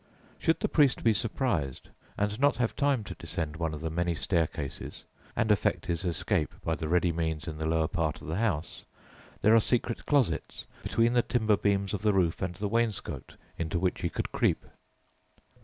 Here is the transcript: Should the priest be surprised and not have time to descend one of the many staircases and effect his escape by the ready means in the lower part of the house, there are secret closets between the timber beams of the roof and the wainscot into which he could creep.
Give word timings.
Should 0.39 0.61
the 0.61 0.67
priest 0.67 1.03
be 1.03 1.13
surprised 1.13 1.89
and 2.17 2.39
not 2.39 2.57
have 2.57 2.75
time 2.75 3.03
to 3.03 3.13
descend 3.13 3.55
one 3.57 3.71
of 3.71 3.81
the 3.81 3.91
many 3.91 4.15
staircases 4.15 5.05
and 5.35 5.51
effect 5.51 5.85
his 5.85 6.03
escape 6.03 6.55
by 6.63 6.73
the 6.73 6.87
ready 6.87 7.11
means 7.11 7.47
in 7.47 7.59
the 7.59 7.67
lower 7.67 7.87
part 7.87 8.19
of 8.19 8.25
the 8.25 8.37
house, 8.37 8.83
there 9.43 9.53
are 9.53 9.59
secret 9.61 10.07
closets 10.07 10.65
between 10.81 11.13
the 11.13 11.21
timber 11.21 11.55
beams 11.55 11.93
of 11.93 12.01
the 12.01 12.13
roof 12.13 12.41
and 12.41 12.55
the 12.55 12.67
wainscot 12.67 13.35
into 13.59 13.77
which 13.77 14.01
he 14.01 14.09
could 14.09 14.31
creep. 14.31 14.65